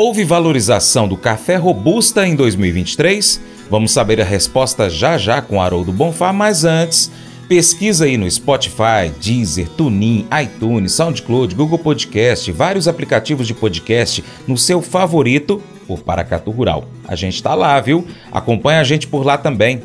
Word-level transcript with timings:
Houve 0.00 0.22
valorização 0.22 1.08
do 1.08 1.16
café 1.16 1.56
robusta 1.56 2.24
em 2.24 2.36
2023? 2.36 3.40
Vamos 3.68 3.90
saber 3.90 4.20
a 4.20 4.24
resposta 4.24 4.88
já 4.88 5.18
já 5.18 5.42
com 5.42 5.60
Haroldo 5.60 5.90
Bonfá, 5.90 6.32
mas 6.32 6.64
antes, 6.64 7.10
pesquisa 7.48 8.04
aí 8.04 8.16
no 8.16 8.30
Spotify, 8.30 9.10
Deezer, 9.20 9.68
TuneIn, 9.70 10.28
iTunes, 10.40 10.92
SoundCloud, 10.92 11.52
Google 11.52 11.80
Podcast, 11.80 12.52
vários 12.52 12.86
aplicativos 12.86 13.44
de 13.44 13.54
podcast 13.54 14.22
no 14.46 14.56
seu 14.56 14.80
favorito 14.80 15.60
por 15.84 15.98
Paracatu 16.04 16.52
Rural. 16.52 16.84
A 17.08 17.16
gente 17.16 17.42
tá 17.42 17.56
lá, 17.56 17.80
viu? 17.80 18.06
Acompanha 18.30 18.78
a 18.78 18.84
gente 18.84 19.08
por 19.08 19.26
lá 19.26 19.36
também. 19.36 19.82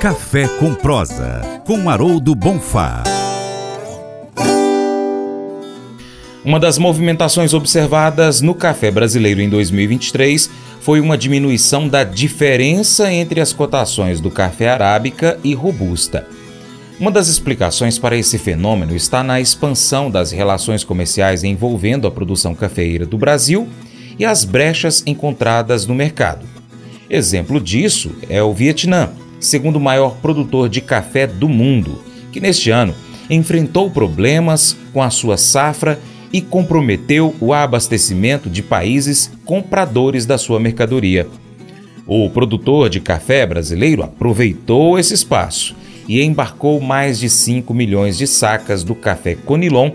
Café 0.00 0.48
com 0.58 0.74
prosa, 0.74 1.62
com 1.64 1.88
Haroldo 1.88 2.34
Bonfá. 2.34 3.04
Uma 6.42 6.58
das 6.58 6.78
movimentações 6.78 7.52
observadas 7.52 8.40
no 8.40 8.54
café 8.54 8.90
brasileiro 8.90 9.42
em 9.42 9.48
2023 9.50 10.48
foi 10.80 10.98
uma 10.98 11.18
diminuição 11.18 11.86
da 11.86 12.02
diferença 12.02 13.12
entre 13.12 13.42
as 13.42 13.52
cotações 13.52 14.22
do 14.22 14.30
café 14.30 14.70
arábica 14.70 15.38
e 15.44 15.52
robusta. 15.52 16.26
Uma 16.98 17.10
das 17.10 17.28
explicações 17.28 17.98
para 17.98 18.16
esse 18.16 18.38
fenômeno 18.38 18.96
está 18.96 19.22
na 19.22 19.38
expansão 19.38 20.10
das 20.10 20.32
relações 20.32 20.82
comerciais 20.82 21.44
envolvendo 21.44 22.06
a 22.06 22.10
produção 22.10 22.54
cafeeira 22.54 23.04
do 23.04 23.18
Brasil 23.18 23.68
e 24.18 24.24
as 24.24 24.42
brechas 24.42 25.02
encontradas 25.06 25.86
no 25.86 25.94
mercado. 25.94 26.46
Exemplo 27.10 27.60
disso 27.60 28.12
é 28.30 28.42
o 28.42 28.54
Vietnã, 28.54 29.10
segundo 29.38 29.78
maior 29.78 30.16
produtor 30.22 30.70
de 30.70 30.80
café 30.80 31.26
do 31.26 31.50
mundo, 31.50 32.02
que 32.32 32.40
neste 32.40 32.70
ano 32.70 32.94
enfrentou 33.28 33.90
problemas 33.90 34.74
com 34.92 35.02
a 35.02 35.10
sua 35.10 35.36
safra 35.36 35.98
e 36.32 36.40
comprometeu 36.40 37.34
o 37.40 37.52
abastecimento 37.52 38.48
de 38.48 38.62
países 38.62 39.30
compradores 39.44 40.26
da 40.26 40.38
sua 40.38 40.60
mercadoria. 40.60 41.26
O 42.06 42.28
produtor 42.30 42.88
de 42.88 43.00
café 43.00 43.46
brasileiro 43.46 44.02
aproveitou 44.02 44.98
esse 44.98 45.14
espaço 45.14 45.76
e 46.08 46.22
embarcou 46.22 46.80
mais 46.80 47.18
de 47.18 47.28
5 47.28 47.72
milhões 47.72 48.18
de 48.18 48.26
sacas 48.26 48.82
do 48.82 48.94
café 48.94 49.34
Conilon, 49.34 49.90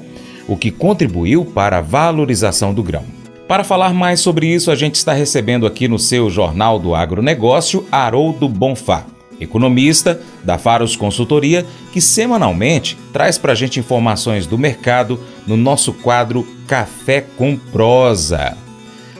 o 0.48 0.56
que 0.56 0.72
contribuiu 0.72 1.44
para 1.44 1.80
a 1.80 1.82
valorização 1.82 2.74
do 2.74 2.84
grão. 2.84 3.04
Para 3.48 3.64
falar 3.64 3.94
mais 3.94 4.20
sobre 4.20 4.48
isso, 4.48 4.72
a 4.72 4.76
gente 4.76 4.96
está 4.96 5.14
recebendo 5.14 5.66
aqui 5.66 5.88
no 5.88 6.00
seu 6.00 6.30
Jornal 6.30 6.80
do 6.80 6.96
Agronegócio 6.96 7.86
Haroldo 7.92 8.48
Bonfá 8.48 9.06
economista 9.40 10.20
da 10.44 10.58
Faros 10.58 10.96
Consultoria, 10.96 11.66
que 11.92 12.02
semanalmente 12.02 12.98
traz 13.12 13.38
para 13.38 13.52
a 13.52 13.56
gente 13.56 13.80
informações 13.80 14.46
do 14.46 14.58
mercado 14.58 15.20
no 15.46 15.58
nosso 15.58 15.94
quadro 15.94 16.48
Café 16.68 17.26
com 17.38 17.58
Prosa. 17.58 18.58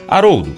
Haroldo, 0.08 0.52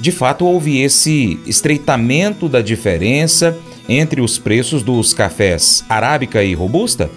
de 0.00 0.12
fato 0.12 0.44
houve 0.44 0.80
esse 0.80 1.38
estreitamento 1.46 2.48
da 2.48 2.60
diferença 2.60 3.56
entre 3.88 4.20
os 4.20 4.38
preços 4.38 4.82
dos 4.82 5.14
cafés 5.14 5.84
arábica 5.88 6.42
e 6.42 6.54
robusta? 6.54 7.08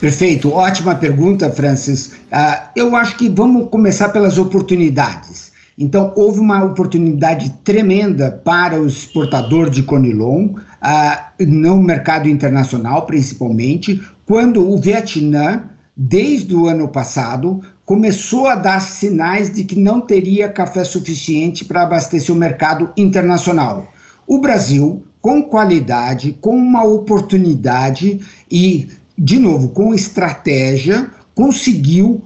Perfeito, 0.00 0.52
ótima 0.52 0.96
pergunta, 0.96 1.48
Francis. 1.50 2.14
Uh, 2.32 2.70
eu 2.74 2.96
acho 2.96 3.16
que 3.16 3.28
vamos 3.28 3.68
começar 3.68 4.08
pelas 4.08 4.36
oportunidades. 4.36 5.52
Então, 5.78 6.12
houve 6.16 6.40
uma 6.40 6.62
oportunidade 6.64 7.50
tremenda 7.62 8.30
para 8.44 8.80
o 8.80 8.86
exportador 8.86 9.70
de 9.70 9.82
Conilon, 9.82 10.54
uh, 10.82 11.44
no 11.46 11.80
mercado 11.82 12.28
internacional 12.28 13.06
principalmente, 13.06 14.02
quando 14.26 14.68
o 14.68 14.78
Vietnã, 14.78 15.64
desde 15.96 16.54
o 16.54 16.66
ano 16.66 16.88
passado, 16.88 17.62
começou 17.84 18.46
a 18.46 18.54
dar 18.54 18.80
sinais 18.80 19.52
de 19.52 19.64
que 19.64 19.78
não 19.78 20.00
teria 20.00 20.48
café 20.48 20.84
suficiente 20.84 21.64
para 21.64 21.82
abastecer 21.82 22.34
o 22.34 22.38
mercado 22.38 22.90
internacional. 22.96 23.92
O 24.26 24.38
Brasil, 24.38 25.04
com 25.20 25.42
qualidade, 25.42 26.36
com 26.40 26.56
uma 26.56 26.84
oportunidade 26.84 28.20
e, 28.50 28.88
de 29.16 29.38
novo, 29.38 29.68
com 29.68 29.94
estratégia, 29.94 31.10
conseguiu 31.34 32.22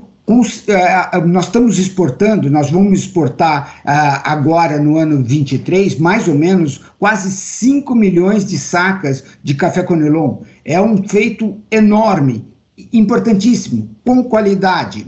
nós 1.26 1.44
estamos 1.44 1.78
exportando, 1.78 2.50
nós 2.50 2.70
vamos 2.70 3.00
exportar 3.00 3.80
uh, 3.84 4.20
agora 4.24 4.78
no 4.78 4.96
ano 4.96 5.22
23, 5.22 5.98
mais 5.98 6.26
ou 6.26 6.34
menos, 6.34 6.80
quase 6.98 7.30
5 7.30 7.94
milhões 7.94 8.44
de 8.44 8.58
sacas 8.58 9.22
de 9.42 9.54
café 9.54 9.84
Conelon. 9.84 10.38
É 10.64 10.80
um 10.80 11.06
feito 11.06 11.56
enorme, 11.70 12.44
importantíssimo, 12.92 13.88
com 14.04 14.24
qualidade. 14.24 15.06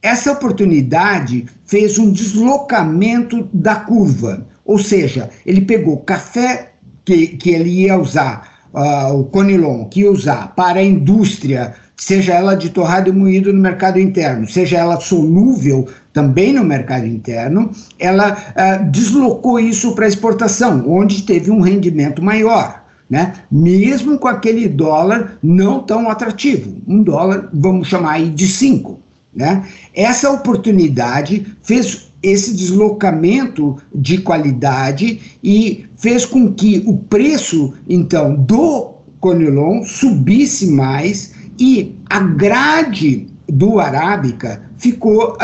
Essa 0.00 0.32
oportunidade 0.32 1.46
fez 1.66 1.98
um 1.98 2.10
deslocamento 2.10 3.48
da 3.52 3.76
curva, 3.76 4.46
ou 4.64 4.78
seja, 4.78 5.28
ele 5.44 5.60
pegou 5.60 5.98
café 5.98 6.72
que, 7.04 7.28
que 7.28 7.50
ele 7.50 7.70
ia 7.82 7.98
usar, 7.98 8.68
uh, 8.72 9.12
o 9.12 9.24
Conilon, 9.24 9.84
que 9.86 10.00
ia 10.00 10.10
usar 10.10 10.54
para 10.54 10.78
a 10.78 10.84
indústria 10.84 11.74
seja 11.96 12.34
ela 12.34 12.54
de 12.54 12.70
torrado 12.70 13.08
e 13.08 13.12
moído 13.12 13.52
no 13.52 13.60
mercado 13.60 13.98
interno, 13.98 14.48
seja 14.48 14.78
ela 14.78 15.00
solúvel 15.00 15.88
também 16.12 16.52
no 16.52 16.64
mercado 16.64 17.06
interno, 17.06 17.70
ela 17.98 18.32
uh, 18.32 18.90
deslocou 18.90 19.58
isso 19.58 19.92
para 19.94 20.06
exportação, 20.06 20.84
onde 20.88 21.22
teve 21.22 21.50
um 21.50 21.60
rendimento 21.60 22.22
maior. 22.22 22.84
Né? 23.08 23.34
Mesmo 23.50 24.18
com 24.18 24.26
aquele 24.26 24.68
dólar 24.68 25.38
não 25.42 25.80
tão 25.80 26.10
atrativo, 26.10 26.76
um 26.88 27.02
dólar, 27.02 27.48
vamos 27.52 27.86
chamar 27.86 28.12
aí 28.12 28.30
de 28.30 28.48
cinco. 28.48 28.98
Né? 29.34 29.64
Essa 29.94 30.30
oportunidade 30.30 31.46
fez 31.62 32.08
esse 32.22 32.54
deslocamento 32.54 33.76
de 33.94 34.18
qualidade 34.18 35.20
e 35.44 35.84
fez 35.96 36.24
com 36.24 36.52
que 36.52 36.82
o 36.86 36.96
preço, 36.96 37.74
então, 37.88 38.34
do 38.34 38.94
Conilon 39.20 39.84
subisse 39.84 40.66
mais 40.66 41.35
e 41.58 41.96
a 42.08 42.20
grade 42.20 43.28
do 43.48 43.78
Arábica 43.78 44.62
ficou 44.76 45.36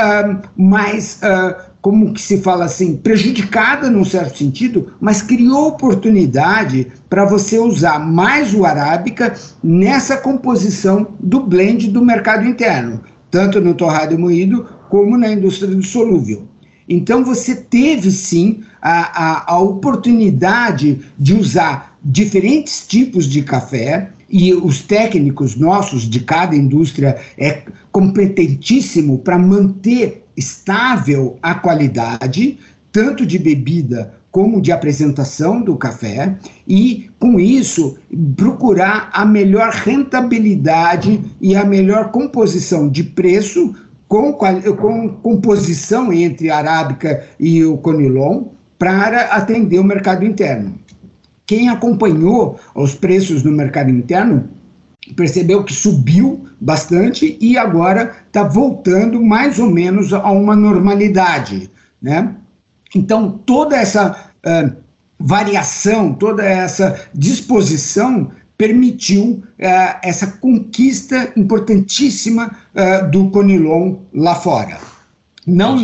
mais, 0.56 1.20
como 1.80 2.12
que 2.12 2.20
se 2.20 2.38
fala 2.38 2.64
assim, 2.64 2.96
prejudicada 2.96 3.88
num 3.88 4.04
certo 4.04 4.38
sentido, 4.38 4.92
mas 5.00 5.22
criou 5.22 5.68
oportunidade 5.68 6.88
para 7.08 7.24
você 7.24 7.58
usar 7.58 7.98
mais 7.98 8.54
o 8.54 8.64
Arábica 8.64 9.34
nessa 9.62 10.16
composição 10.16 11.08
do 11.20 11.40
blend 11.40 11.88
do 11.90 12.04
mercado 12.04 12.46
interno, 12.46 13.02
tanto 13.30 13.60
no 13.60 13.74
torrado 13.74 14.14
e 14.14 14.18
moído 14.18 14.68
como 14.88 15.16
na 15.16 15.32
indústria 15.32 15.74
do 15.74 15.82
solúvel. 15.82 16.48
Então 16.88 17.24
você 17.24 17.54
teve 17.54 18.10
sim 18.10 18.62
a, 18.80 19.24
a, 19.24 19.54
a 19.54 19.58
oportunidade 19.58 21.00
de 21.16 21.34
usar 21.34 21.96
diferentes 22.04 22.86
tipos 22.86 23.26
de 23.26 23.42
café 23.42 24.10
e 24.32 24.54
os 24.54 24.80
técnicos 24.80 25.56
nossos 25.56 26.08
de 26.08 26.20
cada 26.20 26.56
indústria 26.56 27.18
é 27.36 27.62
competentíssimo 27.92 29.18
para 29.18 29.38
manter 29.38 30.24
estável 30.34 31.38
a 31.42 31.54
qualidade, 31.54 32.58
tanto 32.90 33.26
de 33.26 33.38
bebida 33.38 34.14
como 34.30 34.62
de 34.62 34.72
apresentação 34.72 35.60
do 35.60 35.76
café, 35.76 36.34
e 36.66 37.10
com 37.20 37.38
isso 37.38 37.98
procurar 38.34 39.10
a 39.12 39.26
melhor 39.26 39.70
rentabilidade 39.70 41.20
e 41.38 41.54
a 41.54 41.66
melhor 41.66 42.10
composição 42.10 42.88
de 42.88 43.04
preço 43.04 43.74
com, 44.08 44.32
com 44.32 45.08
composição 45.22 46.10
entre 46.10 46.48
a 46.48 46.56
arábica 46.56 47.24
e 47.38 47.62
o 47.62 47.76
conilon 47.76 48.44
para 48.78 49.34
atender 49.34 49.78
o 49.78 49.84
mercado 49.84 50.24
interno. 50.24 50.81
Quem 51.46 51.68
acompanhou 51.68 52.58
os 52.74 52.94
preços 52.94 53.42
no 53.42 53.52
mercado 53.52 53.90
interno 53.90 54.48
percebeu 55.16 55.64
que 55.64 55.72
subiu 55.72 56.46
bastante 56.60 57.36
e 57.40 57.58
agora 57.58 58.16
está 58.26 58.44
voltando 58.44 59.20
mais 59.20 59.58
ou 59.58 59.68
menos 59.68 60.12
a 60.12 60.30
uma 60.30 60.54
normalidade, 60.54 61.70
né? 62.00 62.36
Então 62.94 63.40
toda 63.44 63.76
essa 63.76 64.30
uh, 64.46 64.76
variação, 65.18 66.14
toda 66.14 66.44
essa 66.44 67.08
disposição 67.12 68.30
permitiu 68.56 69.42
uh, 69.42 69.98
essa 70.02 70.26
conquista 70.26 71.32
importantíssima 71.36 72.56
uh, 72.74 73.10
do 73.10 73.28
Conilon 73.30 73.96
lá 74.14 74.36
fora. 74.36 74.78
Não, 75.44 75.76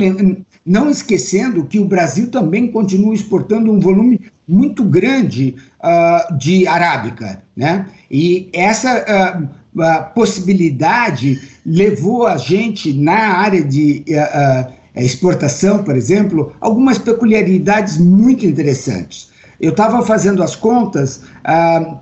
não 0.64 0.88
esquecendo 0.88 1.64
que 1.64 1.80
o 1.80 1.84
Brasil 1.84 2.30
também 2.30 2.70
continua 2.70 3.14
exportando 3.14 3.72
um 3.72 3.80
volume 3.80 4.30
muito 4.48 4.82
grande 4.82 5.56
uh, 5.80 6.36
de 6.38 6.66
arábica, 6.66 7.42
né? 7.54 7.86
E 8.10 8.48
essa 8.54 9.04
uh, 9.44 10.14
possibilidade 10.14 11.38
levou 11.66 12.26
a 12.26 12.38
gente 12.38 12.94
na 12.94 13.38
área 13.38 13.62
de 13.62 14.02
uh, 14.08 14.72
exportação, 14.96 15.84
por 15.84 15.94
exemplo, 15.94 16.54
algumas 16.60 16.96
peculiaridades 16.96 17.98
muito 17.98 18.46
interessantes. 18.46 19.28
Eu 19.60 19.72
estava 19.72 20.04
fazendo 20.06 20.40
as 20.40 20.54
contas, 20.54 21.22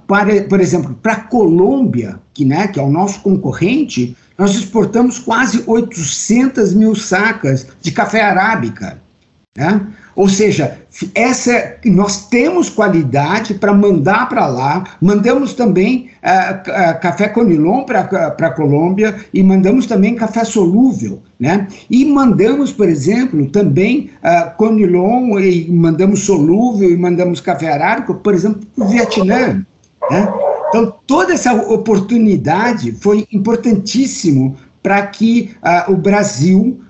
para, 0.06 0.42
por 0.42 0.60
exemplo, 0.60 0.94
para 1.02 1.12
a 1.14 1.20
Colômbia, 1.20 2.20
que, 2.34 2.44
né, 2.44 2.68
que 2.68 2.78
é 2.78 2.82
o 2.82 2.90
nosso 2.90 3.20
concorrente, 3.20 4.14
nós 4.36 4.54
exportamos 4.54 5.18
quase 5.18 5.64
800 5.66 6.74
mil 6.74 6.94
sacas 6.94 7.66
de 7.80 7.90
café 7.90 8.20
arábica. 8.20 8.98
Né? 9.56 9.86
Ou 10.16 10.30
seja, 10.30 10.78
essa 11.14 11.76
nós 11.84 12.26
temos 12.28 12.70
qualidade 12.70 13.52
para 13.52 13.74
mandar 13.74 14.26
para 14.30 14.46
lá, 14.46 14.84
mandamos 14.98 15.52
também 15.52 16.08
uh, 16.24 16.70
uh, 16.70 17.00
café 17.00 17.28
conilon 17.28 17.84
para 17.84 18.00
a 18.00 18.50
Colômbia 18.50 19.14
e 19.32 19.42
mandamos 19.42 19.84
também 19.84 20.14
café 20.14 20.42
solúvel, 20.42 21.22
né? 21.38 21.68
E 21.90 22.06
mandamos, 22.06 22.72
por 22.72 22.88
exemplo, 22.88 23.46
também 23.50 24.10
uh, 24.24 24.56
conilon 24.56 25.38
e 25.38 25.70
mandamos 25.70 26.20
solúvel 26.20 26.90
e 26.90 26.96
mandamos 26.96 27.38
café 27.42 27.70
arábico, 27.70 28.14
por 28.14 28.32
exemplo, 28.32 28.62
para 28.74 28.84
o 28.86 28.88
Vietnã, 28.88 29.66
né? 30.10 30.32
Então, 30.70 30.94
toda 31.06 31.34
essa 31.34 31.52
oportunidade 31.52 32.92
foi 32.92 33.26
importantíssimo 33.30 34.56
para 34.82 35.06
que 35.08 35.50
uh, 35.62 35.92
o 35.92 35.96
Brasil 35.96 36.80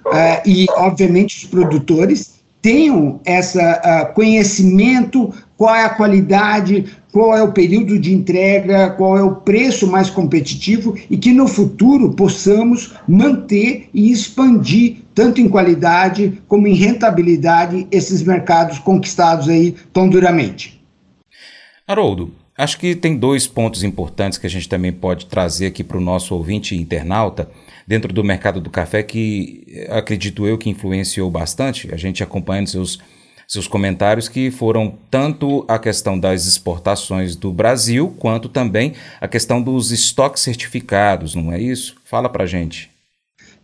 e, 0.47 0.67
obviamente, 0.77 1.37
os 1.39 1.51
produtores 1.51 2.36
tenham 2.67 3.21
esse 3.25 3.57
uh, 3.61 4.13
conhecimento, 4.13 5.33
qual 5.57 5.73
é 5.73 5.85
a 5.85 5.91
qualidade, 5.91 6.97
qual 7.13 7.37
é 7.37 7.41
o 7.41 7.53
período 7.53 7.97
de 7.97 8.13
entrega, 8.13 8.91
qual 8.91 9.17
é 9.17 9.23
o 9.23 9.37
preço 9.37 9.87
mais 9.87 10.11
competitivo 10.11 10.97
e 11.09 11.17
que 11.17 11.33
no 11.33 11.47
futuro 11.47 12.13
possamos 12.15 12.97
manter 13.07 13.89
e 13.95 14.11
expandir 14.11 14.97
tanto 15.15 15.41
em 15.41 15.49
qualidade 15.49 16.43
como 16.49 16.67
em 16.67 16.75
rentabilidade 16.75 17.87
esses 17.93 18.25
mercados 18.25 18.81
conquistados 18.81 19.49
aí 19.49 19.77
tão 19.93 20.09
duramente. 20.09 20.85
Haroldo, 21.87 22.33
acho 22.57 22.79
que 22.79 22.95
tem 22.95 23.17
dois 23.17 23.47
pontos 23.47 23.83
importantes 23.83 24.39
que 24.39 24.47
a 24.47 24.51
gente 24.51 24.69
também 24.69 24.93
pode 24.93 25.27
trazer 25.27 25.67
aqui 25.67 25.85
para 25.85 25.99
o 25.99 26.01
nosso 26.01 26.35
ouvinte 26.35 26.75
internauta 26.75 27.49
dentro 27.87 28.13
do 28.13 28.25
mercado 28.25 28.61
do 28.61 28.71
café 28.71 29.03
que 29.03 29.87
acredito 29.91 30.47
eu 30.47 30.59
que 30.59 30.69
influenciou 30.69 31.31
bastante, 31.31 31.93
a 31.93 31.97
gente 31.97 32.23
acompanhando 32.23 32.69
seus, 32.69 32.99
seus 33.47 33.69
comentários, 33.69 34.29
que 34.29 34.51
foram 34.51 34.99
tanto 35.11 35.65
a 35.69 35.79
questão 35.79 36.19
das 36.19 36.47
exportações 36.47 37.37
do 37.37 37.53
Brasil, 37.53 38.15
quanto 38.19 38.49
também 38.49 38.95
a 39.21 39.29
questão 39.29 39.63
dos 39.63 39.93
estoques 39.93 40.43
certificados, 40.43 41.35
não 41.35 41.53
é 41.53 41.61
isso? 41.61 41.97
Fala 42.05 42.29
para 42.29 42.47
gente. 42.47 42.91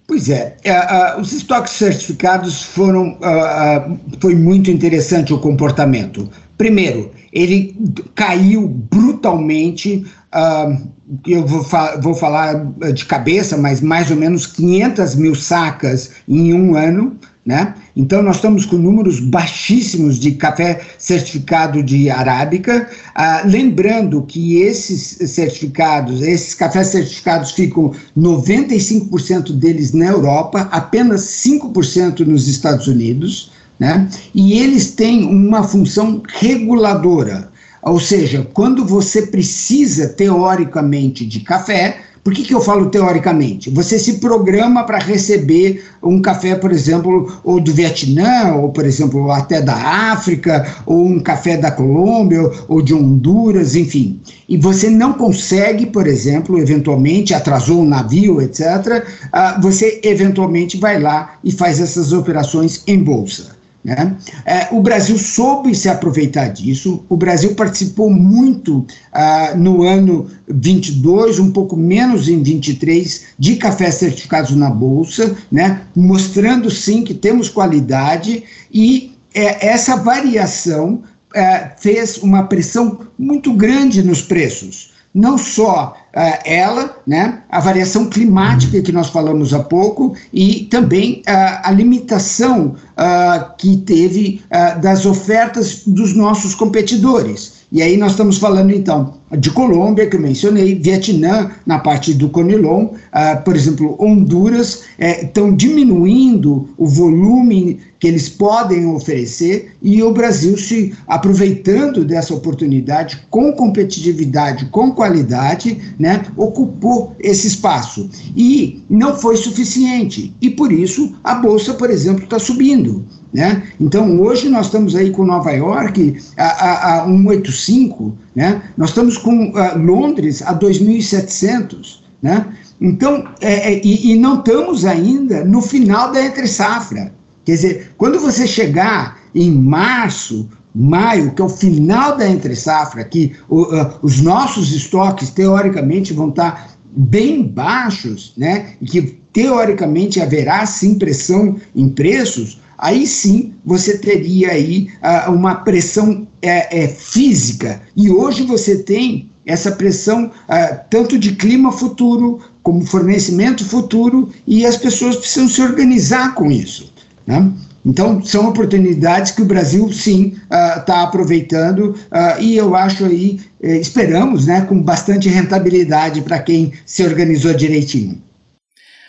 Pois 0.07 0.29
é, 0.29 0.57
é 0.65 1.17
os 1.19 1.33
estoques 1.33 1.73
certificados 1.73 2.63
foram, 2.63 3.19
uh, 3.21 3.93
uh, 3.93 4.01
foi 4.21 4.35
muito 4.35 4.71
interessante 4.71 5.33
o 5.33 5.39
comportamento. 5.39 6.31
Primeiro, 6.59 7.11
ele 7.33 7.77
caiu 8.15 8.69
brutalmente 8.69 10.05
uh, 10.35 10.93
eu 11.27 11.47
vou, 11.47 11.63
fa 11.63 11.97
vou, 12.01 12.15
falar 12.15 12.65
de 12.95 13.05
cabeça, 13.05 13.57
mas 13.57 13.81
mais 13.81 14.11
ou 14.11 14.17
menos 14.17 14.47
500 14.47 15.15
mil 15.17 15.35
sacas 15.35 16.11
em 16.27 16.55
um 16.55 16.75
ano, 16.75 17.17
né? 17.45 17.75
Então 17.97 18.23
nós 18.23 18.37
estamos 18.37 18.65
com 18.65 18.77
números 18.77 19.19
baixíssimos 19.21 20.19
de 20.19 20.33
café 20.33 20.81
certificado 20.97 21.83
de 21.83 22.09
arábica, 22.09 22.89
ah, 23.15 23.43
lembrando 23.45 24.23
que 24.23 24.57
esses 24.57 25.19
certificados, 25.31 26.23
esses 26.23 26.55
cafés 26.55 26.89
certificados 26.89 27.51
ficam 27.51 27.93
95% 28.17 29.53
deles 29.53 29.93
na 29.93 30.07
Europa, 30.07 30.69
apenas 30.71 31.23
5% 31.23 32.21
nos 32.21 32.47
Estados 32.47 32.87
Unidos, 32.87 33.51
né? 33.79 34.09
E 34.35 34.59
eles 34.59 34.93
têm 34.93 35.25
uma 35.25 35.63
função 35.63 36.23
reguladora. 36.29 37.51
Ou 37.83 37.99
seja, 37.99 38.47
quando 38.53 38.85
você 38.85 39.23
precisa 39.23 40.09
teoricamente 40.09 41.27
de 41.27 41.41
café, 41.41 41.99
por 42.25 42.33
que, 42.33 42.45
que 42.45 42.55
eu 42.55 42.61
falo 42.61 42.89
teoricamente? 42.89 43.69
Você 43.71 43.99
se 43.99 44.19
programa 44.19 44.85
para 44.85 44.99
receber 44.99 45.85
um 46.01 46.23
café, 46.23 46.55
por 46.55 46.71
exemplo, 46.71 47.41
ou 47.43 47.59
do 47.59 47.75
Vietnã, 47.75 48.55
ou, 48.55 48.69
por 48.69 48.85
exemplo, 48.85 49.33
até 49.33 49.61
da 49.61 49.75
África, 50.13 50.65
ou 50.87 51.05
um 51.05 51.19
café 51.19 51.57
da 51.57 51.73
Colômbia, 51.73 52.49
ou 52.69 52.81
de 52.81 52.95
Honduras, 52.95 53.75
enfim. 53.75 54.21
E 54.49 54.57
você 54.57 54.89
não 54.89 55.15
consegue, 55.15 55.87
por 55.87 56.07
exemplo, 56.07 56.61
eventualmente, 56.61 57.35
atrasou 57.35 57.83
um 57.83 57.89
navio, 57.89 58.41
etc., 58.41 59.05
ah, 59.33 59.59
você 59.61 60.01
eventualmente 60.05 60.77
vai 60.77 61.01
lá 61.01 61.35
e 61.43 61.51
faz 61.51 61.81
essas 61.81 62.13
operações 62.13 62.85
em 62.87 63.03
bolsa. 63.03 63.62
Né? 63.85 64.17
É, 64.45 64.69
o 64.71 64.81
Brasil 64.81 65.19
soube 65.19 65.75
se 65.75 65.89
aproveitar 65.89 66.49
disso, 66.49 67.05
o 67.09 67.17
Brasil 67.17 67.55
participou 67.55 68.09
muito 68.09 68.87
ah, 69.13 69.55
no 69.57 69.83
ano 69.83 70.31
22, 70.47 71.41
um 71.41 71.51
pouco 71.51 71.77
menos 71.77 72.29
em 72.29 72.41
23, 72.41 73.25
de 73.37 73.57
cafés 73.57 73.97
certificados 73.97 74.53
na 74.53 74.71
Bolsa, 74.71 75.37
né? 75.51 75.83
mostrando 75.97 76.71
sim 76.71 77.03
que 77.03 77.13
temos 77.13 77.49
qualidade 77.49 78.45
e 78.73 79.13
é, 79.35 79.67
essa 79.67 79.97
variação 79.97 81.03
é, 81.35 81.73
fez 81.77 82.19
uma 82.19 82.45
pressão 82.45 83.01
muito 83.19 83.53
grande 83.53 84.03
nos 84.03 84.23
preços 84.23 84.92
não 85.15 85.37
só 85.37 85.97
uh, 86.15 86.21
ela, 86.45 86.97
né, 87.07 87.43
a 87.51 87.61
variação 87.61 88.07
climática 88.07 88.81
que 88.81 88.93
nós 88.93 89.11
falamos 89.11 89.53
há 89.53 89.63
pouco, 89.63 90.17
e 90.33 90.65
também 90.71 91.23
uh, 91.29 91.61
a 91.63 91.71
limitação 91.71 92.75
uh, 92.93 93.57
que 93.59 93.77
teve 93.79 94.43
das 94.81 95.07
ofertas 95.07 95.83
dos 95.87 96.15
nossos 96.15 96.55
competidores. 96.55 97.62
E 97.73 97.81
aí 97.81 97.97
nós 97.97 98.11
estamos 98.11 98.37
falando 98.37 98.71
então 98.71 99.15
de 99.39 99.51
Colômbia, 99.51 100.07
que 100.07 100.17
eu 100.17 100.21
mencionei, 100.21 100.75
Vietnã, 100.75 101.51
na 101.65 101.79
parte 101.79 102.13
do 102.13 102.29
Conilon, 102.29 102.85
uh, 102.85 103.43
por 103.43 103.57
exemplo, 103.57 103.97
Honduras, 103.99 104.83
estão 104.99 105.49
é, 105.49 105.53
diminuindo 105.53 106.69
o 106.77 106.87
volume 106.87 107.81
que 107.99 108.07
eles 108.07 108.29
podem 108.29 108.85
oferecer 108.87 109.73
e 109.81 110.03
o 110.03 110.13
Brasil 110.13 110.59
se 110.59 110.93
aproveitando 111.07 112.05
dessa 112.05 112.35
oportunidade 112.35 113.23
com 113.31 113.53
competitividade, 113.53 114.67
com 114.67 114.91
qualidade, 114.91 115.79
né, 115.99 116.27
ocupou 116.37 117.17
esse 117.19 117.47
espaço. 117.47 118.11
E 118.37 118.83
não 118.91 119.17
foi 119.17 119.37
suficiente. 119.39 120.35
E 120.43 120.51
por 120.51 120.71
isso 120.71 121.15
a 121.25 121.37
Bolsa, 121.37 121.73
por 121.73 121.89
exemplo, 121.89 122.25
está 122.25 122.39
subindo. 122.39 123.07
Né? 123.33 123.63
Então, 123.81 124.21
hoje 124.21 124.49
nós 124.51 124.67
estamos 124.67 124.95
aí 124.95 125.11
com 125.11 125.25
Nova 125.25 125.51
York 125.53 126.19
a, 126.37 126.45
a, 126.45 127.03
a 127.03 127.07
185, 127.07 128.17
né? 128.37 128.63
nós 128.77 128.91
estamos 128.91 129.17
com 129.17 129.57
a, 129.57 129.73
Londres 129.73 130.43
a 130.43 130.55
2.700. 130.55 132.01
Né? 132.21 132.47
Então, 132.81 133.25
é, 133.41 133.73
é, 133.73 133.81
e, 133.83 134.13
e, 134.13 134.19
não 134.19 134.41
estamos 134.41 134.85
ainda 134.85 135.45
no 135.45 135.63
final 135.63 136.13
da 136.13 136.23
entre-safra. 136.23 137.13
Quer 137.45 137.53
dizer, 137.53 137.93
quando 137.97 138.21
você 138.21 138.47
chegar 138.47 139.19
em 139.35 139.51
março, 139.51 140.49
maio, 140.75 141.33
que 141.33 141.41
é 141.41 141.45
o 141.45 141.49
final 141.49 142.17
da 142.17 142.29
entre-safra, 142.29 143.03
que 143.05 143.35
uh, 143.49 143.67
os 144.03 144.21
nossos 144.21 144.75
estoques, 144.75 145.31
teoricamente, 145.31 146.13
vão 146.13 146.29
estar 146.29 146.71
bem 146.95 147.43
baixos, 147.43 148.35
né? 148.37 148.75
e 148.81 148.85
que 148.85 149.03
teoricamente 149.33 150.21
haverá 150.21 150.67
sim 150.67 150.99
pressão 150.99 151.57
em 151.75 151.89
preços, 151.89 152.61
aí 152.83 153.07
sim 153.07 153.55
você 153.65 153.97
teria 153.97 154.51
aí 154.51 154.89
uh, 155.01 155.33
uma 155.33 155.55
pressão 155.55 156.27
é, 156.43 156.85
é, 156.85 156.89
física. 156.89 157.81
E 157.97 158.11
hoje 158.11 158.43
você 158.43 158.83
tem 158.83 159.31
essa 159.47 159.73
pressão 159.73 160.27
uh, 160.27 160.81
tanto 160.91 161.17
de 161.17 161.37
clima 161.37 161.71
futuro 161.71 162.41
como 162.63 162.85
fornecimento 162.85 163.65
futuro 163.65 164.31
e 164.47 164.67
as 164.67 164.77
pessoas 164.77 165.17
precisam 165.17 165.49
se 165.49 165.63
organizar 165.63 166.35
com 166.35 166.51
isso. 166.51 166.93
Né? 167.27 167.53
Então, 167.85 168.23
são 168.25 168.49
oportunidades 168.49 169.33
que 169.33 169.43
o 169.43 169.45
Brasil, 169.45 169.93
sim, 169.93 170.37
está 170.45 171.03
uh, 171.03 171.05
aproveitando 171.05 171.91
uh, 171.91 172.41
e 172.41 172.57
eu 172.57 172.77
acho 172.77 173.05
aí, 173.05 173.41
eh, 173.61 173.79
esperamos, 173.79 174.47
né, 174.47 174.61
com 174.61 174.81
bastante 174.81 175.29
rentabilidade 175.29 176.23
para 176.23 176.39
quem 176.39 176.73
se 176.87 177.03
organizou 177.03 177.53
direitinho. 177.53 178.23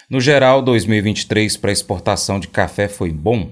No 0.09 0.19
geral, 0.19 0.61
2023 0.63 1.55
para 1.57 1.71
exportação 1.71 2.39
de 2.39 2.47
café 2.47 2.87
foi 2.87 3.11
bom? 3.11 3.49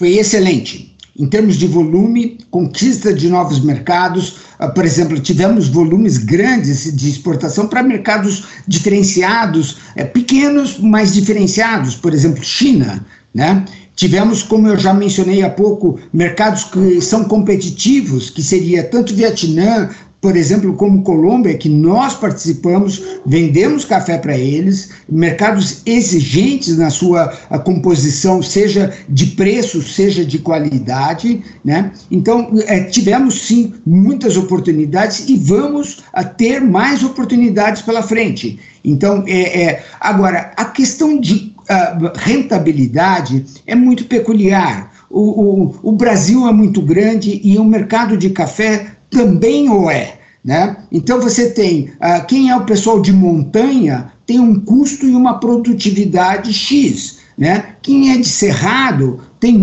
Foi 0.00 0.16
excelente. 0.16 0.96
Em 1.14 1.26
termos 1.26 1.56
de 1.56 1.66
volume, 1.66 2.38
conquista 2.50 3.12
de 3.12 3.28
novos 3.28 3.60
mercados, 3.60 4.38
uh, 4.58 4.72
por 4.72 4.86
exemplo, 4.86 5.20
tivemos 5.20 5.68
volumes 5.68 6.16
grandes 6.16 6.90
de 6.96 7.10
exportação 7.10 7.66
para 7.68 7.82
mercados 7.82 8.44
diferenciados, 8.66 9.72
uh, 9.72 10.06
pequenos, 10.10 10.78
mas 10.78 11.12
diferenciados, 11.12 11.96
por 11.96 12.14
exemplo, 12.14 12.42
China, 12.42 13.04
né? 13.34 13.62
Tivemos, 13.94 14.42
como 14.42 14.68
eu 14.68 14.78
já 14.78 14.94
mencionei 14.94 15.42
há 15.42 15.50
pouco, 15.50 16.00
mercados 16.14 16.64
que 16.64 17.02
são 17.02 17.24
competitivos, 17.24 18.30
que 18.30 18.42
seria 18.42 18.82
tanto 18.84 19.14
Vietnã 19.14 19.90
por 20.20 20.36
exemplo, 20.36 20.74
como 20.74 21.02
Colômbia, 21.02 21.56
que 21.56 21.68
nós 21.68 22.14
participamos, 22.14 23.02
vendemos 23.24 23.86
café 23.86 24.18
para 24.18 24.36
eles, 24.36 24.90
mercados 25.08 25.80
exigentes 25.86 26.76
na 26.76 26.90
sua 26.90 27.28
composição, 27.64 28.42
seja 28.42 28.92
de 29.08 29.26
preço, 29.28 29.82
seja 29.82 30.22
de 30.22 30.38
qualidade, 30.38 31.42
né? 31.64 31.92
Então, 32.10 32.52
é, 32.66 32.84
tivemos 32.84 33.46
sim 33.46 33.72
muitas 33.86 34.36
oportunidades 34.36 35.26
e 35.26 35.36
vamos 35.36 36.02
a 36.12 36.22
ter 36.22 36.60
mais 36.60 37.02
oportunidades 37.02 37.80
pela 37.80 38.02
frente. 38.02 38.58
Então, 38.84 39.24
é, 39.26 39.62
é 39.62 39.84
agora, 39.98 40.52
a 40.54 40.66
questão 40.66 41.18
de 41.18 41.54
uh, 41.60 42.12
rentabilidade 42.14 43.46
é 43.66 43.74
muito 43.74 44.04
peculiar. 44.04 44.90
O, 45.08 45.20
o, 45.20 45.76
o 45.82 45.92
Brasil 45.92 46.46
é 46.46 46.52
muito 46.52 46.82
grande 46.82 47.40
e 47.42 47.58
o 47.58 47.64
mercado 47.64 48.16
de 48.18 48.30
café 48.30 48.99
também 49.10 49.68
o 49.68 49.90
é. 49.90 50.18
Né? 50.42 50.76
Então 50.90 51.20
você 51.20 51.50
tem 51.50 51.90
uh, 52.00 52.24
quem 52.26 52.50
é 52.50 52.56
o 52.56 52.64
pessoal 52.64 53.00
de 53.00 53.12
montanha 53.12 54.10
tem 54.24 54.40
um 54.40 54.58
custo 54.58 55.06
e 55.06 55.14
uma 55.14 55.38
produtividade 55.38 56.52
X. 56.52 57.18
Né? 57.36 57.74
Quem 57.82 58.12
é 58.12 58.16
de 58.16 58.28
cerrado 58.28 59.20
tem 59.38 59.58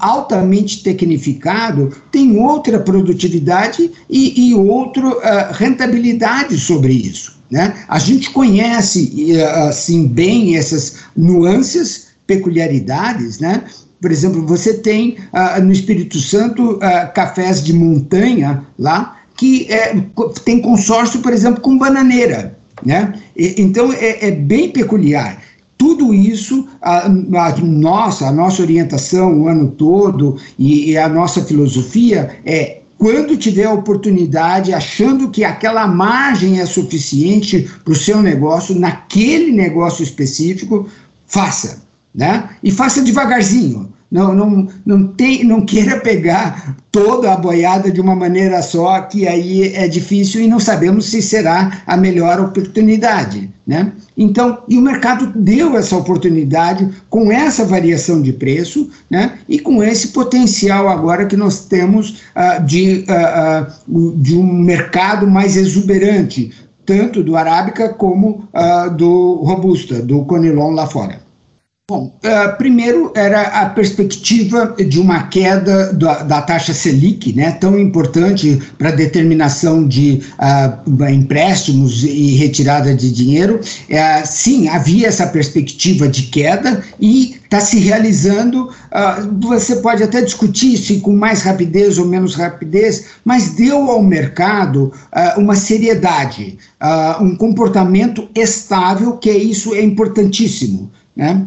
altamente 0.00 0.82
tecnificado, 0.82 1.92
tem 2.10 2.36
outra 2.38 2.80
produtividade 2.80 3.90
e, 4.08 4.48
e 4.48 4.54
outra 4.54 5.06
uh, 5.06 5.52
rentabilidade 5.52 6.58
sobre 6.58 6.92
isso. 6.94 7.40
Né? 7.50 7.74
A 7.86 7.98
gente 7.98 8.30
conhece 8.30 9.36
assim 9.68 10.06
bem 10.06 10.56
essas 10.56 10.96
nuances, 11.16 12.12
peculiaridades, 12.26 13.38
né? 13.38 13.64
Por 14.02 14.10
exemplo, 14.10 14.44
você 14.44 14.74
tem 14.74 15.16
uh, 15.32 15.62
no 15.62 15.72
Espírito 15.72 16.18
Santo 16.18 16.72
uh, 16.72 17.12
cafés 17.14 17.62
de 17.62 17.72
montanha 17.72 18.66
lá 18.76 19.16
que 19.36 19.66
é, 19.72 19.96
tem 20.44 20.60
consórcio, 20.60 21.20
por 21.20 21.32
exemplo, 21.32 21.60
com 21.60 21.78
bananeira. 21.78 22.56
Né? 22.84 23.14
E, 23.36 23.54
então 23.62 23.92
é, 23.92 24.28
é, 24.28 24.30
bem 24.32 24.70
peculiar. 24.70 25.40
Tudo 25.78 26.12
isso, 26.12 26.68
a, 26.80 27.06
a, 27.06 27.08
nossa, 27.08 28.26
a 28.26 28.32
nossa 28.32 28.62
orientação 28.62 29.40
o 29.40 29.48
ano 29.48 29.68
todo 29.68 30.36
e, 30.58 30.90
e 30.90 30.98
a 30.98 31.08
nossa 31.08 31.42
filosofia 31.44 32.38
é 32.44 32.78
quando 32.98 33.36
tiver 33.36 33.64
a 33.64 33.72
oportunidade, 33.72 34.72
achando 34.72 35.28
que 35.28 35.42
aquela 35.42 35.88
margem 35.88 36.60
é 36.60 36.66
suficiente 36.66 37.68
para 37.82 37.92
o 37.92 37.96
seu 37.96 38.22
negócio, 38.22 38.78
naquele 38.78 39.50
negócio 39.50 40.04
específico, 40.04 40.88
faça. 41.26 41.82
Né? 42.14 42.48
E 42.62 42.70
faça 42.70 43.02
devagarzinho. 43.02 43.91
Não, 44.12 44.34
não, 44.34 44.68
não, 44.84 45.06
tem, 45.06 45.42
não 45.42 45.62
queira 45.62 45.98
pegar 45.98 46.76
toda 46.92 47.32
a 47.32 47.36
boiada 47.36 47.90
de 47.90 47.98
uma 47.98 48.14
maneira 48.14 48.60
só, 48.60 49.00
que 49.00 49.26
aí 49.26 49.74
é 49.74 49.88
difícil 49.88 50.42
e 50.42 50.46
não 50.46 50.60
sabemos 50.60 51.06
se 51.06 51.22
será 51.22 51.82
a 51.86 51.96
melhor 51.96 52.38
oportunidade. 52.38 53.50
Né? 53.66 53.90
Então, 54.14 54.64
e 54.68 54.76
o 54.76 54.82
mercado 54.82 55.32
deu 55.34 55.78
essa 55.78 55.96
oportunidade 55.96 56.90
com 57.08 57.32
essa 57.32 57.64
variação 57.64 58.20
de 58.20 58.34
preço 58.34 58.90
né? 59.08 59.38
e 59.48 59.58
com 59.58 59.82
esse 59.82 60.08
potencial 60.08 60.90
agora 60.90 61.24
que 61.24 61.36
nós 61.36 61.64
temos 61.64 62.22
uh, 62.36 62.62
de, 62.66 63.06
uh, 63.08 63.96
uh, 63.96 64.12
de 64.18 64.36
um 64.36 64.44
mercado 64.44 65.26
mais 65.26 65.56
exuberante, 65.56 66.52
tanto 66.84 67.22
do 67.22 67.34
Arábica 67.34 67.88
como 67.88 68.46
do 68.98 69.36
Robusta, 69.36 70.02
do 70.02 70.24
Conilon 70.26 70.72
lá 70.72 70.86
fora. 70.86 71.20
Bom, 71.90 72.16
uh, 72.24 72.56
primeiro 72.56 73.12
era 73.12 73.42
a 73.42 73.68
perspectiva 73.68 74.72
de 74.78 75.00
uma 75.00 75.24
queda 75.24 75.92
da, 75.92 76.22
da 76.22 76.40
taxa 76.40 76.72
Selic, 76.72 77.32
né, 77.32 77.50
tão 77.50 77.76
importante 77.76 78.62
para 78.78 78.90
a 78.90 78.92
determinação 78.92 79.86
de 79.86 80.22
uh, 80.38 81.04
empréstimos 81.10 82.04
e 82.04 82.36
retirada 82.36 82.94
de 82.94 83.10
dinheiro. 83.12 83.56
Uh, 83.58 84.24
sim, 84.24 84.68
havia 84.68 85.08
essa 85.08 85.26
perspectiva 85.26 86.06
de 86.06 86.22
queda 86.22 86.84
e 87.00 87.34
está 87.42 87.58
se 87.60 87.80
realizando. 87.80 88.70
você 89.40 89.76
pode 89.76 90.04
até 90.04 90.22
discutir 90.22 90.78
se 90.78 91.00
com 91.00 91.12
mais 91.12 91.42
rapidez 91.42 91.98
ou 91.98 92.06
menos 92.06 92.36
rapidez, 92.36 93.06
mas 93.24 93.50
deu 93.50 93.90
ao 93.90 94.02
mercado 94.02 94.90
uma 95.36 95.54
seriedade, 95.54 96.56
um 97.20 97.36
comportamento 97.36 98.26
estável, 98.34 99.18
que 99.18 99.30
isso 99.30 99.74
é 99.74 99.82
importantíssimo. 99.82 100.90
Né? 101.14 101.46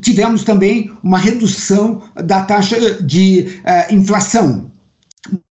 Tivemos 0.00 0.44
também 0.44 0.90
uma 1.02 1.18
redução 1.18 2.02
da 2.14 2.42
taxa 2.42 3.02
de 3.02 3.60
uh, 3.60 3.94
inflação. 3.94 4.70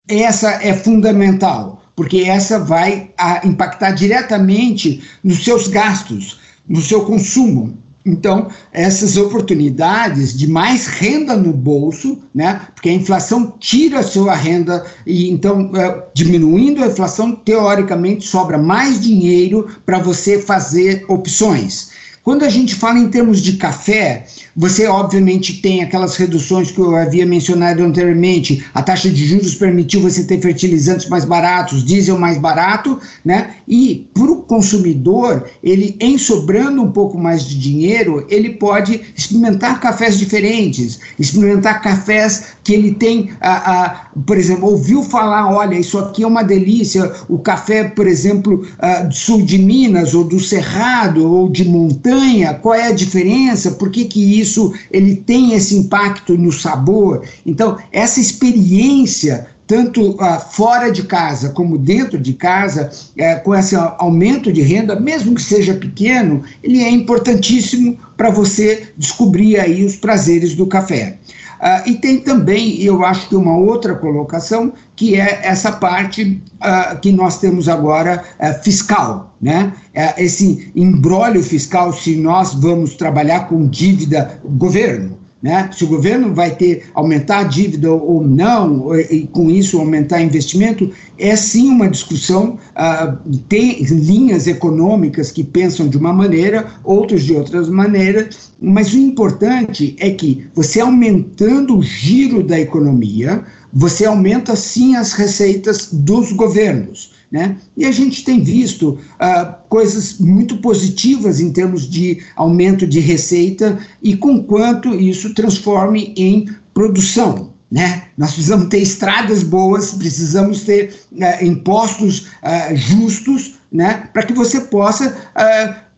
Essa 0.07 0.51
é 0.61 0.73
fundamental, 0.73 1.83
porque 1.95 2.21
essa 2.21 2.59
vai 2.59 3.11
ah, 3.17 3.41
impactar 3.43 3.91
diretamente 3.91 5.01
nos 5.23 5.43
seus 5.43 5.67
gastos, 5.67 6.39
no 6.67 6.81
seu 6.81 7.05
consumo. 7.05 7.77
Então, 8.05 8.49
essas 8.73 9.15
oportunidades 9.15 10.37
de 10.37 10.45
mais 10.45 10.87
renda 10.87 11.37
no 11.37 11.53
bolso, 11.53 12.19
né? 12.35 12.59
Porque 12.75 12.89
a 12.89 12.93
inflação 12.93 13.55
tira 13.57 13.99
a 13.99 14.03
sua 14.03 14.35
renda 14.35 14.85
e 15.07 15.29
então, 15.31 15.71
é, 15.73 16.03
diminuindo 16.13 16.83
a 16.83 16.87
inflação, 16.87 17.31
teoricamente 17.31 18.27
sobra 18.27 18.57
mais 18.57 18.99
dinheiro 18.99 19.69
para 19.85 19.99
você 19.99 20.41
fazer 20.41 21.05
opções. 21.07 21.92
Quando 22.23 22.43
a 22.43 22.49
gente 22.49 22.73
fala 22.73 22.99
em 22.99 23.09
termos 23.09 23.41
de 23.41 23.57
café, 23.57 24.25
você 24.55 24.87
obviamente 24.87 25.61
tem 25.61 25.83
aquelas 25.83 26.15
reduções 26.15 26.71
que 26.71 26.79
eu 26.79 26.95
havia 26.95 27.25
mencionado 27.25 27.83
anteriormente. 27.83 28.65
A 28.73 28.81
taxa 28.81 29.09
de 29.09 29.25
juros 29.25 29.55
permitiu 29.55 29.99
você 29.99 30.23
ter 30.23 30.39
fertilizantes 30.39 31.09
mais 31.09 31.25
baratos, 31.25 31.83
diesel 31.83 32.17
mais 32.17 32.37
barato, 32.37 32.97
né? 33.25 33.55
E 33.67 34.07
para 34.13 34.31
o 34.31 34.37
consumidor, 34.43 35.49
ele 35.61 35.97
em 35.99 36.17
sobrando 36.17 36.81
um 36.81 36.93
pouco 36.93 37.17
mais 37.17 37.43
de 37.43 37.59
dinheiro, 37.59 38.25
ele 38.29 38.51
pode 38.51 39.01
experimentar 39.17 39.81
cafés 39.81 40.17
diferentes, 40.17 41.01
experimentar 41.19 41.81
cafés 41.81 42.53
que 42.63 42.73
ele 42.73 42.93
tem, 42.93 43.31
a, 43.41 43.83
a, 43.83 43.89
por 44.25 44.37
exemplo, 44.37 44.69
ouviu 44.69 45.03
falar, 45.03 45.51
olha, 45.53 45.75
isso 45.75 45.99
aqui 45.99 46.23
é 46.23 46.27
uma 46.27 46.43
delícia, 46.43 47.11
o 47.27 47.37
café, 47.37 47.83
por 47.83 48.07
exemplo, 48.07 48.65
a, 48.79 49.01
do 49.01 49.13
sul 49.13 49.41
de 49.41 49.57
Minas, 49.57 50.13
ou 50.13 50.23
do 50.23 50.39
Cerrado, 50.39 51.29
ou 51.29 51.49
de 51.49 51.65
montanha, 51.65 52.53
qual 52.53 52.73
é 52.73 52.87
a 52.87 52.93
diferença, 52.93 53.71
por 53.71 53.89
que, 53.89 54.05
que 54.05 54.39
isso 54.39 54.73
ele 54.91 55.15
tem 55.15 55.53
esse 55.53 55.75
impacto 55.75 56.37
no 56.37 56.51
sabor? 56.51 57.23
Então, 57.45 57.77
essa 57.91 58.19
experiência 58.19 59.47
tanto 59.65 60.11
uh, 60.11 60.39
fora 60.51 60.91
de 60.91 61.03
casa 61.03 61.49
como 61.49 61.77
dentro 61.77 62.19
de 62.19 62.33
casa, 62.33 62.91
uh, 62.91 63.43
com 63.43 63.55
esse 63.55 63.75
aumento 63.75 64.51
de 64.51 64.61
renda, 64.61 64.99
mesmo 64.99 65.35
que 65.35 65.41
seja 65.41 65.73
pequeno, 65.73 66.43
ele 66.61 66.81
é 66.81 66.89
importantíssimo 66.89 67.97
para 68.17 68.29
você 68.29 68.89
descobrir 68.97 69.59
aí 69.59 69.83
os 69.83 69.95
prazeres 69.95 70.53
do 70.53 70.67
café. 70.67 71.17
Uh, 71.63 71.89
e 71.89 71.95
tem 71.95 72.19
também, 72.19 72.83
eu 72.83 73.05
acho 73.05 73.29
que 73.29 73.37
uma 73.37 73.55
outra 73.55 73.95
colocação, 73.95 74.73
que 74.97 75.15
é 75.15 75.39
essa 75.43 75.71
parte 75.71 76.43
uh, 76.55 76.99
que 76.99 77.09
nós 77.09 77.39
temos 77.39 77.69
agora 77.69 78.21
uh, 78.37 78.61
fiscal, 78.61 79.33
né? 79.41 79.71
esse 80.17 80.69
embrólio 80.75 81.41
fiscal, 81.41 81.93
se 81.93 82.17
nós 82.17 82.53
vamos 82.53 82.95
trabalhar 82.95 83.47
com 83.47 83.65
dívida 83.65 84.41
governo, 84.43 85.17
né? 85.43 85.69
Se 85.73 85.83
o 85.83 85.87
governo 85.87 86.33
vai 86.33 86.55
ter 86.55 86.85
aumentar 86.93 87.39
a 87.39 87.43
dívida 87.43 87.91
ou 87.91 88.25
não, 88.25 88.97
e 88.97 89.27
com 89.27 89.49
isso 89.49 89.77
aumentar 89.77 90.21
investimento, 90.21 90.89
é 91.19 91.35
sim 91.35 91.67
uma 91.67 91.89
discussão. 91.89 92.57
Uh, 92.71 93.37
tem 93.49 93.83
linhas 93.83 94.47
econômicas 94.47 95.31
que 95.31 95.43
pensam 95.43 95.89
de 95.89 95.97
uma 95.97 96.13
maneira, 96.13 96.67
outros 96.81 97.23
de 97.23 97.33
outras 97.33 97.67
maneiras, 97.67 98.53
mas 98.61 98.93
o 98.93 98.97
importante 98.97 99.97
é 99.99 100.11
que 100.11 100.47
você 100.55 100.79
aumentando 100.79 101.77
o 101.77 101.83
giro 101.83 102.41
da 102.41 102.57
economia, 102.57 103.43
você 103.73 104.05
aumenta 104.05 104.55
sim 104.55 104.95
as 104.95 105.11
receitas 105.11 105.89
dos 105.91 106.31
governos. 106.31 107.11
Né? 107.33 107.57
E 107.75 107.83
a 107.83 107.91
gente 107.91 108.23
tem 108.23 108.43
visto 108.43 108.89
uh, 108.89 109.55
coisas 109.67 110.19
muito 110.19 110.57
positivas 110.57 111.39
em 111.39 111.51
termos 111.51 111.89
de 111.89 112.21
aumento 112.35 112.85
de 112.85 112.99
receita 112.99 113.79
e 114.03 114.15
com 114.15 114.43
quanto 114.43 114.93
isso 114.93 115.33
transforme 115.33 116.13
em 116.15 116.47
produção. 116.75 117.51
Né? 117.71 118.03
Nós 118.15 118.33
precisamos 118.33 118.67
ter 118.67 118.77
estradas 118.77 119.41
boas, 119.41 119.95
precisamos 119.95 120.61
ter 120.61 120.93
uh, 121.11 121.43
impostos 121.43 122.27
uh, 122.43 122.75
justos 122.75 123.55
né? 123.71 124.07
para 124.13 124.21
que 124.21 124.33
você 124.33 124.61
possa 124.61 125.17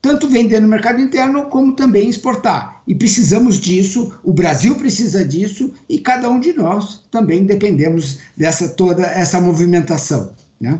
tanto 0.02 0.30
vender 0.30 0.62
no 0.62 0.70
mercado 0.70 1.02
interno 1.02 1.48
como 1.48 1.74
também 1.74 2.08
exportar. 2.08 2.82
E 2.88 2.96
precisamos 2.96 3.60
disso, 3.60 4.14
o 4.24 4.32
Brasil 4.32 4.76
precisa 4.76 5.26
disso 5.26 5.74
e 5.90 6.00
cada 6.00 6.30
um 6.30 6.40
de 6.40 6.54
nós 6.54 7.04
também 7.12 7.44
dependemos 7.44 8.20
dessa 8.38 8.70
toda 8.70 9.04
essa 9.04 9.42
movimentação. 9.42 10.32
Né? 10.62 10.80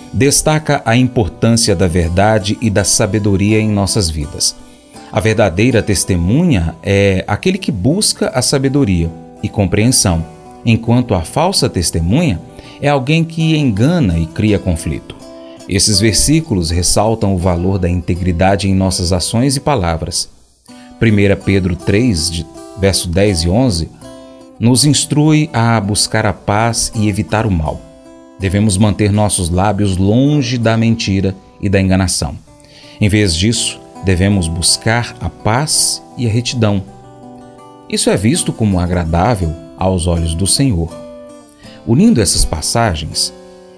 destaca 0.13 0.81
a 0.85 0.95
importância 0.95 1.75
da 1.75 1.87
verdade 1.87 2.57
e 2.61 2.69
da 2.69 2.83
sabedoria 2.83 3.59
em 3.59 3.69
nossas 3.69 4.09
vidas. 4.09 4.55
A 5.11 5.19
verdadeira 5.19 5.81
testemunha 5.81 6.75
é 6.83 7.23
aquele 7.27 7.57
que 7.57 7.71
busca 7.71 8.29
a 8.29 8.41
sabedoria 8.41 9.09
e 9.43 9.49
compreensão, 9.49 10.25
enquanto 10.65 11.13
a 11.13 11.21
falsa 11.21 11.69
testemunha 11.69 12.39
é 12.81 12.89
alguém 12.89 13.23
que 13.23 13.55
engana 13.55 14.17
e 14.17 14.25
cria 14.25 14.57
conflito. 14.57 15.15
Esses 15.67 15.99
versículos 15.99 16.69
ressaltam 16.69 17.33
o 17.33 17.37
valor 17.37 17.77
da 17.77 17.89
integridade 17.89 18.69
em 18.69 18.75
nossas 18.75 19.13
ações 19.13 19.55
e 19.55 19.59
palavras. 19.59 20.29
1 21.01 21.43
Pedro 21.43 21.75
3, 21.75 22.45
verso 22.77 23.09
10 23.09 23.43
e 23.43 23.49
11, 23.49 23.89
nos 24.59 24.85
instrui 24.85 25.49
a 25.51 25.79
buscar 25.79 26.25
a 26.25 26.33
paz 26.33 26.91
e 26.95 27.07
evitar 27.07 27.45
o 27.45 27.51
mal. 27.51 27.90
Devemos 28.41 28.75
manter 28.75 29.11
nossos 29.11 29.51
lábios 29.51 29.97
longe 29.97 30.57
da 30.57 30.75
mentira 30.75 31.35
e 31.61 31.69
da 31.69 31.79
enganação. 31.79 32.35
Em 32.99 33.07
vez 33.07 33.35
disso, 33.35 33.79
devemos 34.03 34.47
buscar 34.47 35.15
a 35.21 35.29
paz 35.29 36.01
e 36.17 36.25
a 36.25 36.29
retidão. 36.29 36.83
Isso 37.87 38.09
é 38.09 38.17
visto 38.17 38.51
como 38.51 38.79
agradável 38.79 39.53
aos 39.77 40.07
olhos 40.07 40.33
do 40.33 40.47
Senhor. 40.47 40.91
Unindo 41.85 42.19
essas 42.19 42.43
passagens, 42.43 43.31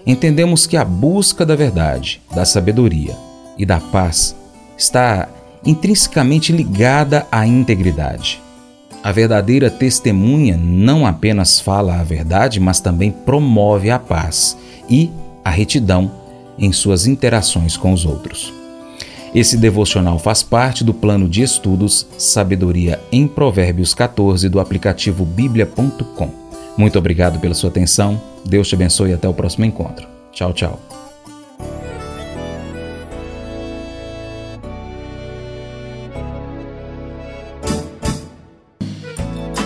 entendemos 0.06 0.66
que 0.66 0.78
a 0.78 0.86
busca 0.86 1.46
da 1.46 1.58
verdade, 1.58 2.22
da 2.34 2.46
sabedoria 2.46 3.18
e 3.58 3.66
da 3.66 3.82
paz 3.82 4.34
está 4.78 5.28
intrinsecamente 5.66 6.54
ligada 6.54 7.28
à 7.30 7.46
integridade. 7.46 8.42
A 9.04 9.12
verdadeira 9.12 9.70
testemunha 9.70 10.58
não 10.58 11.06
apenas 11.06 11.60
fala 11.60 12.00
a 12.00 12.04
verdade, 12.04 12.60
mas 12.60 12.80
também 12.80 13.12
promove 13.12 13.92
a 13.92 14.00
paz 14.00 14.58
e 14.90 15.12
a 15.44 15.50
retidão 15.50 16.10
em 16.58 16.72
suas 16.72 17.06
interações 17.06 17.76
com 17.76 17.92
os 17.92 18.06
outros. 18.06 18.54
Esse 19.36 19.58
devocional 19.58 20.18
faz 20.20 20.42
parte 20.42 20.84
do 20.84 20.94
plano 20.94 21.28
de 21.28 21.42
estudos 21.42 22.08
Sabedoria 22.18 23.02
em 23.12 23.28
Provérbios 23.28 23.94
14 23.94 24.48
do 24.48 24.60
aplicativo 24.60 25.26
bíblia.com. 25.26 26.30
Muito 26.78 26.98
obrigado 26.98 27.40
pela 27.40 27.56
sua 27.56 27.70
atenção. 27.70 28.22
Deus 28.46 28.70
te 28.70 28.76
abençoe 28.76 29.10
e 29.10 29.14
até 29.14 29.28
o 29.28 29.34
próximo 29.34 29.66
encontro. 29.66 30.08
Tchau, 30.32 30.54
tchau. 30.54 30.93